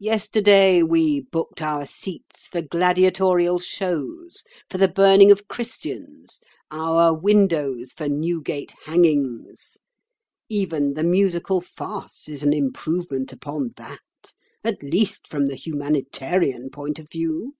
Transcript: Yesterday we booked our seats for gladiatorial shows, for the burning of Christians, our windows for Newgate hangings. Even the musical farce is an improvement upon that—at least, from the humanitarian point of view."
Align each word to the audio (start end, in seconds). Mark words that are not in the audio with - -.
Yesterday 0.00 0.82
we 0.82 1.20
booked 1.20 1.62
our 1.62 1.86
seats 1.86 2.48
for 2.48 2.60
gladiatorial 2.60 3.60
shows, 3.60 4.42
for 4.68 4.76
the 4.76 4.88
burning 4.88 5.30
of 5.30 5.46
Christians, 5.46 6.40
our 6.72 7.14
windows 7.14 7.92
for 7.92 8.08
Newgate 8.08 8.74
hangings. 8.86 9.78
Even 10.48 10.94
the 10.94 11.04
musical 11.04 11.60
farce 11.60 12.28
is 12.28 12.42
an 12.42 12.52
improvement 12.52 13.32
upon 13.32 13.72
that—at 13.76 14.82
least, 14.82 15.28
from 15.28 15.46
the 15.46 15.54
humanitarian 15.54 16.68
point 16.68 16.98
of 16.98 17.08
view." 17.08 17.54